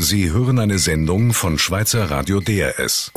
Sie 0.00 0.30
hören 0.30 0.60
eine 0.60 0.78
Sendung 0.78 1.32
von 1.32 1.58
Schweizer 1.58 2.08
Radio 2.08 2.38
DRS. 2.38 3.10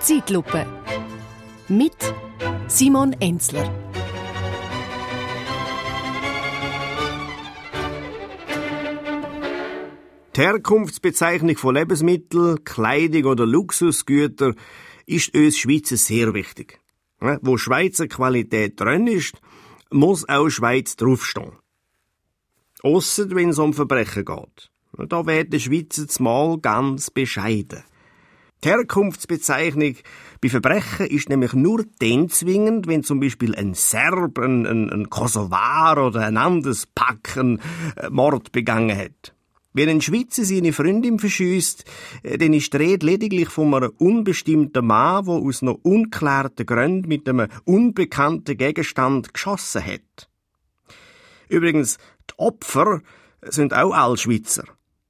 Zeitlupe 0.00 0.66
mit 1.68 1.92
Simon 2.68 3.12
Enzler. 3.20 3.81
Die 10.34 10.40
Herkunftsbezeichnung 10.40 11.58
von 11.58 11.74
Lebensmitteln, 11.74 12.64
Kleidung 12.64 13.24
oder 13.26 13.44
Luxusgütern 13.44 14.54
ist 15.04 15.34
uns 15.36 15.58
Schweizer 15.58 15.98
sehr 15.98 16.32
wichtig. 16.32 16.80
Wo 17.20 17.58
Schweizer 17.58 18.08
Qualität 18.08 18.80
drin 18.80 19.08
ist, 19.08 19.42
muss 19.90 20.26
auch 20.26 20.48
Schweiz 20.48 20.96
draufstehen. 20.96 21.52
Ausser 22.82 23.30
wenn 23.32 23.50
es 23.50 23.58
um 23.58 23.74
Verbrechen 23.74 24.24
geht. 24.24 24.70
Da 25.10 25.26
werden 25.26 25.60
Schweizer 25.60 26.08
zumal 26.08 26.58
ganz 26.60 27.10
bescheiden. 27.10 27.84
Die 28.64 28.68
Herkunftsbezeichnung 28.68 29.96
bei 30.40 30.48
Verbrechen 30.48 31.08
ist 31.08 31.28
nämlich 31.28 31.52
nur 31.52 31.84
dann 31.98 32.30
zwingend, 32.30 32.86
wenn 32.86 33.02
zum 33.02 33.20
Beispiel 33.20 33.54
ein 33.54 33.74
Serb, 33.74 34.38
ein, 34.38 34.66
ein, 34.66 34.88
ein 34.88 35.10
Kosovar 35.10 36.06
oder 36.06 36.26
ein 36.26 36.38
anderes 36.38 36.86
Pack 36.86 37.36
einen 37.36 37.60
Mord 38.08 38.50
begangen 38.52 38.96
hat. 38.96 39.34
Wenn 39.74 39.88
ein 39.88 40.00
Schweizer 40.00 40.44
seine 40.44 40.72
Freundin 40.72 41.18
verschießt, 41.18 41.84
äh, 42.22 42.38
dann 42.38 42.52
ist 42.52 42.72
die 42.72 42.76
Rede 42.76 43.06
lediglich 43.06 43.48
von 43.48 43.74
einem 43.74 43.92
unbestimmten 43.98 44.86
Mann, 44.86 45.24
der 45.24 45.34
aus 45.34 45.62
noch 45.62 45.80
unklärten 45.82 46.66
Gründen 46.66 47.08
mit 47.08 47.28
einem 47.28 47.48
unbekannten 47.64 48.56
Gegenstand 48.56 49.32
geschossen 49.32 49.84
hat. 49.84 50.28
Übrigens, 51.48 51.98
die 52.30 52.38
Opfer 52.38 53.00
sind 53.42 53.74
auch 53.74 53.92
alle 53.92 54.16
Schweizer. 54.16 54.64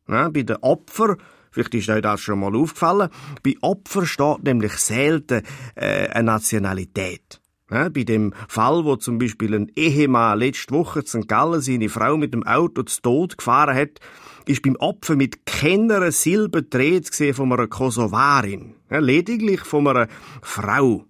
Ja, 0.08 0.28
bei 0.28 0.42
den 0.42 0.56
Opfern, 0.56 1.16
vielleicht 1.50 1.74
ist 1.74 1.88
euch 1.88 2.02
das 2.02 2.20
schon 2.20 2.40
mal 2.40 2.54
aufgefallen, 2.56 3.10
bei 3.42 3.54
Opfern 3.60 4.06
steht 4.06 4.44
nämlich 4.44 4.72
selten 4.72 5.42
äh, 5.74 6.08
eine 6.08 6.24
Nationalität. 6.24 7.41
Bei 7.72 7.88
dem 7.88 8.34
Fall, 8.48 8.84
wo 8.84 8.96
zum 8.96 9.16
Beispiel 9.16 9.54
ein 9.54 9.72
Ehemann 9.74 10.38
letzte 10.38 10.74
Woche 10.74 11.04
zu 11.04 11.22
St. 11.22 11.28
Gallen 11.28 11.62
seine 11.62 11.88
Frau 11.88 12.18
mit 12.18 12.34
dem 12.34 12.46
Auto 12.46 12.82
zu 12.82 13.00
Tod 13.00 13.38
gefahren 13.38 13.74
hat, 13.74 13.98
ist 14.46 14.60
beim 14.60 14.76
Opfer 14.76 15.16
mit 15.16 15.46
keiner 15.46 16.12
Silbe 16.12 16.64
dreht 16.64 17.14
von 17.34 17.50
einer 17.50 17.68
Kosovarin. 17.68 18.74
Ja, 18.90 18.98
lediglich 18.98 19.60
von 19.60 19.88
einer 19.88 20.08
Frau. 20.42 21.06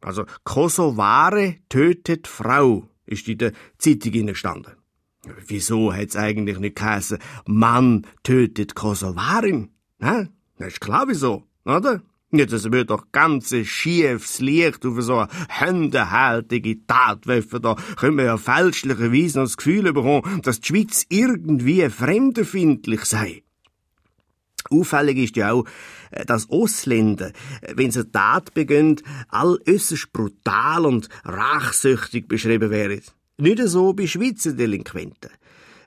Also, 0.00 0.24
Kosovare 0.44 1.56
tötet 1.68 2.28
Frau, 2.28 2.88
ist 3.04 3.28
in 3.28 3.38
der 3.38 3.52
Zeitung 3.76 4.26
gestanden. 4.26 4.72
Wieso 5.46 5.92
hat's 5.92 6.16
eigentlich 6.16 6.58
nicht 6.58 6.76
geheißen, 6.76 7.18
Mann 7.46 8.06
tötet 8.22 8.74
Kosovarin? 8.74 9.70
Ja, 10.00 10.28
das 10.58 10.68
ist 10.68 10.80
klar 10.80 11.04
wieso, 11.08 11.44
oder? 11.66 12.02
Jetzt 12.36 12.52
es 12.52 12.72
wird 12.72 12.90
doch 12.90 13.12
ganz 13.12 13.54
schiefs 13.64 14.40
Licht 14.40 14.84
auf 14.84 15.00
so 15.00 15.18
eine 15.18 15.28
händehältige 15.48 16.84
Tat 16.86 17.26
werfen. 17.28 17.62
Da 17.62 17.76
können 17.96 18.18
wir 18.18 18.24
ja 18.24 18.36
fälschlicherweise 18.36 19.38
noch 19.38 19.46
das 19.46 19.56
Gefühl 19.56 19.92
bekommen, 19.92 20.42
dass 20.42 20.60
die 20.60 20.66
Schweiz 20.66 21.06
irgendwie 21.08 21.88
fremdenfindlich 21.88 23.04
sei. 23.04 23.42
Auffällig 24.70 25.18
ist 25.18 25.36
ja 25.36 25.52
auch, 25.52 25.64
dass 26.26 26.50
Ausländer, 26.50 27.32
wenn 27.74 27.90
sie 27.90 28.10
Tat 28.10 28.52
begehen, 28.54 29.00
all 29.28 29.58
äußerst 29.68 30.12
brutal 30.12 30.86
und 30.86 31.08
rachsüchtig 31.24 32.26
beschrieben 32.26 32.70
werden. 32.70 33.02
Nicht 33.36 33.62
so 33.66 33.92
bei 33.92 34.06
Schweizer 34.06 34.52
Delinquenten. 34.52 35.30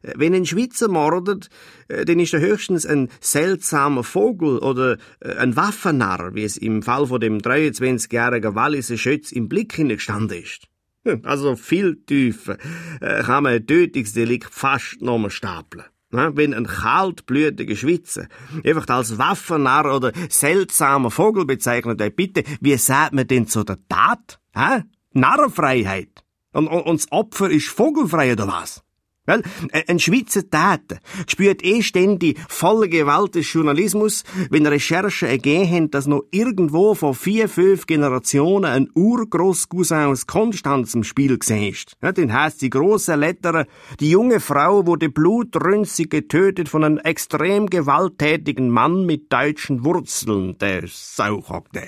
Wenn 0.01 0.33
ein 0.33 0.45
Schweizer 0.45 0.87
mordet, 0.87 1.49
äh, 1.87 2.05
dann 2.05 2.19
ist 2.19 2.33
er 2.33 2.39
höchstens 2.39 2.85
ein 2.85 3.09
seltsamer 3.19 4.03
Vogel 4.03 4.59
oder 4.59 4.97
äh, 5.19 5.35
ein 5.37 5.55
Waffennarr, 5.55 6.35
wie 6.35 6.43
es 6.43 6.57
im 6.57 6.81
Fall 6.81 7.07
von 7.07 7.19
dem 7.19 7.39
23-jährigen 7.39 8.55
Walliser 8.55 8.97
Schütz 8.97 9.31
im 9.31 9.49
Blick 9.49 9.73
hineingestanden 9.73 10.41
ist. 10.41 10.67
Hm, 11.05 11.21
also 11.23 11.55
viel 11.55 11.95
tiefer 12.05 12.57
äh, 13.01 13.23
kann 13.23 13.43
man 13.43 13.53
ein 13.53 13.67
Tötungsdelikt 13.67 14.53
fast 14.53 15.01
nochmal 15.01 15.31
stapeln. 15.31 15.85
Wenn 16.09 16.53
ein 16.53 16.67
kaltblütiger 16.67 17.75
Schweizer 17.75 18.27
einfach 18.63 18.87
als 18.87 19.17
Waffennarr 19.17 19.93
oder 19.93 20.13
seltsamer 20.29 21.11
Vogel 21.11 21.45
bezeichnet 21.45 21.99
wird, 21.99 22.15
bitte, 22.15 22.43
wie 22.61 22.77
sagt 22.77 23.13
man 23.13 23.27
denn 23.27 23.47
zu 23.47 23.65
der 23.65 23.77
Tat? 23.89 24.39
Hä? 24.53 24.83
Narrenfreiheit. 25.11 26.23
Und, 26.53 26.67
und, 26.67 26.81
und 26.83 27.01
das 27.01 27.11
Opfer 27.11 27.49
ist 27.49 27.67
vogelfrei 27.67 28.31
oder 28.31 28.47
was? 28.47 28.83
Weil, 29.27 29.43
ein 29.87 29.99
Schweizer 29.99 30.49
Täter 30.49 30.99
spürt 31.27 31.63
eh 31.63 31.83
ständig 31.83 32.39
volle 32.47 32.87
Gewalt 32.87 33.35
des 33.35 33.51
Journalismus, 33.51 34.23
wenn 34.49 34.65
Recherchen 34.65 35.27
ergeben 35.27 35.69
haben, 35.69 35.91
dass 35.91 36.07
noch 36.07 36.23
irgendwo 36.31 36.95
vor 36.95 37.13
vier, 37.13 37.49
fünf 37.49 37.85
Generationen 37.85 38.65
ein 38.65 38.89
Urgroßcousin 38.95 40.05
aus 40.05 40.27
Konstanz 40.27 40.95
im 40.95 41.03
Spiel 41.03 41.37
gesehen 41.37 41.73
ist. 41.73 41.97
Ja, 42.01 42.13
dann 42.13 42.31
heisst 42.31 42.61
die 42.61 42.69
große 42.69 43.15
Letter, 43.15 43.67
die 43.99 44.11
junge 44.11 44.39
Frau 44.39 44.87
wurde 44.87 45.09
blutrünstig 45.09 46.09
getötet 46.09 46.69
von 46.69 46.85
einem 46.85 46.97
extrem 46.97 47.67
gewalttätigen 47.67 48.69
Mann 48.69 49.05
mit 49.05 49.31
deutschen 49.31 49.83
Wurzeln, 49.83 50.57
der 50.57 50.83
Sauchogte. 50.87 51.83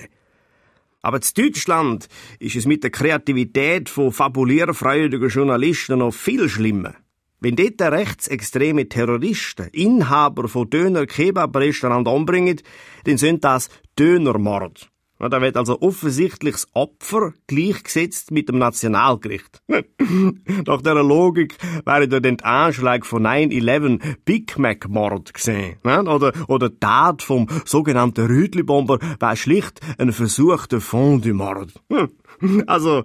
Aber 1.02 1.22
zu 1.22 1.32
Deutschland 1.32 2.08
ist 2.38 2.56
es 2.56 2.66
mit 2.66 2.82
der 2.82 2.90
Kreativität 2.90 3.88
von 3.88 4.12
fabulierfreudigen 4.12 5.30
Journalisten 5.30 6.00
noch 6.00 6.12
viel 6.12 6.46
schlimmer. 6.50 6.94
Wenn 7.40 7.56
dort 7.56 7.80
rechtsextreme 7.80 8.88
Terroristen 8.88 9.68
Inhaber 9.72 10.46
von 10.46 10.68
Döner-Kebab-Restaurant 10.68 12.06
umbringen, 12.06 12.60
dann 13.04 13.16
sind 13.16 13.44
das 13.44 13.70
Dönermord. 13.98 14.90
Da 15.28 15.42
wird 15.42 15.58
also 15.58 15.82
offensichtlich 15.82 16.54
das 16.54 16.68
Opfer 16.72 17.34
gleichgesetzt 17.46 18.30
mit 18.30 18.48
dem 18.48 18.56
Nationalgericht. 18.56 19.60
Nach 19.68 20.80
dieser 20.80 21.02
Logik 21.02 21.56
wäre 21.84 22.08
da 22.08 22.20
den 22.20 22.40
Anschlag 22.40 23.04
von 23.04 23.26
9-11 23.26 24.16
Big 24.24 24.58
Mac 24.58 24.88
Mord 24.88 25.34
gesehen. 25.34 25.76
Oder, 25.84 26.32
oder 26.48 26.70
die 26.70 26.80
Tat 26.80 27.22
vom 27.22 27.48
sogenannten 27.66 28.26
Rüdli-Bomber 28.26 28.98
wäre 29.18 29.36
schlicht 29.36 29.80
ein 29.98 30.12
versuchter 30.12 30.80
Fondue-Mord. 30.80 31.74
Also, 32.66 33.04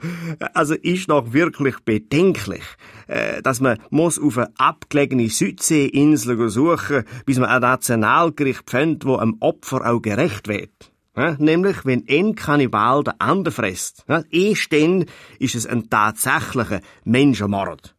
also 0.54 0.76
ist 0.76 1.10
doch 1.10 1.34
wirklich 1.34 1.80
bedenklich, 1.84 2.64
äh, 3.08 3.42
dass 3.42 3.60
man 3.60 3.80
muss 3.90 4.18
auf 4.18 4.38
eine 4.38 4.50
abgelegene 4.58 5.28
Südseeinsel 5.28 6.50
suchen, 6.50 7.04
bis 7.26 7.38
man 7.38 7.50
ein 7.50 7.62
Nationalgericht 7.62 8.70
findet, 8.70 9.04
wo 9.04 9.18
einem 9.18 9.36
Opfer 9.42 9.86
auch 9.86 10.02
gerecht 10.02 10.48
wird. 10.48 10.95
Ja, 11.16 11.36
nämlich, 11.40 11.86
wenn 11.86 12.04
ein 12.10 12.36
Kannibal 12.36 13.04
den 13.04 13.20
anderen 13.20 13.54
frisst. 13.54 14.04
Ja, 14.08 14.24
erst 14.30 14.72
dann 14.74 15.06
ist 15.40 15.56
es 15.56 15.66
ein 15.66 15.90
tatsächlicher 15.90 16.82
Menschenmord. 17.06 17.96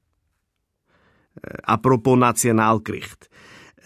Äh, 1.43 1.57
apropos 1.63 2.19
Nationalgericht. 2.19 3.31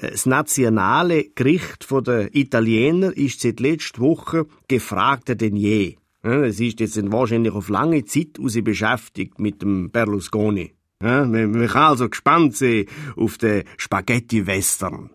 Äh, 0.01 0.11
das 0.11 0.27
nationale 0.27 1.25
Gericht 1.35 1.87
der 1.91 2.35
Italiener 2.35 3.17
ist 3.17 3.41
seit 3.41 3.61
letzter 3.61 4.01
Woche 4.01 4.47
gefragter 4.69 5.35
denn 5.35 5.57
je. 5.57 5.97
Ja, 6.25 6.45
es 6.45 6.61
ist 6.61 6.81
jetzt 6.81 7.01
wahrscheinlich 7.13 7.53
auf 7.53 7.69
lange 7.69 8.05
Zeit 8.05 8.39
aus 8.41 8.55
beschäftigt 8.55 9.39
mit 9.39 9.63
dem 9.63 9.91
Berlusconi. 9.91 10.75
Ja, 11.03 11.25
man, 11.25 11.67
kann 11.67 11.83
also 11.83 12.11
gespannt 12.11 12.57
sein 12.57 12.85
auf 13.17 13.39
den 13.39 13.65
Spaghetti-Western. 13.79 15.11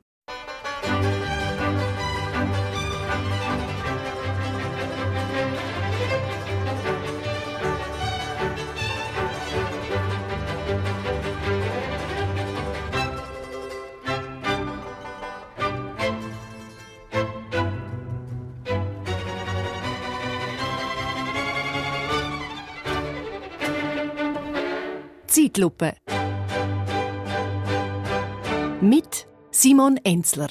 Zeitlupe. 25.45 25.93
Mit 28.81 29.27
Simon 29.51 29.99
Enzler. 30.03 30.49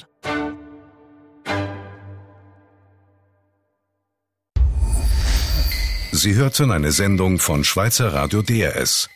Sie 6.11 6.35
hörten 6.35 6.71
eine 6.71 6.91
Sendung 6.93 7.39
von 7.39 7.65
Schweizer 7.65 8.13
Radio 8.13 8.41
DRS. 8.41 9.09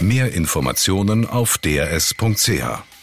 Mehr 0.00 0.32
Informationen 0.32 1.26
auf 1.26 1.58
drs.ch. 1.58 2.95